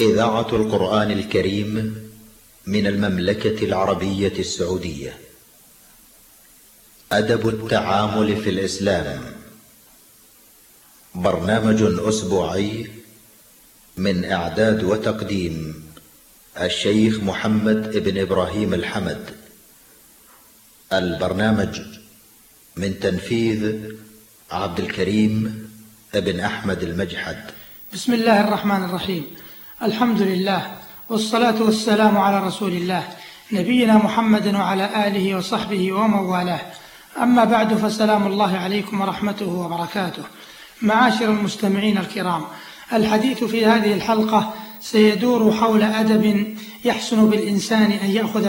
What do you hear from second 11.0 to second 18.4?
برنامج أسبوعي من إعداد وتقديم الشيخ محمد بن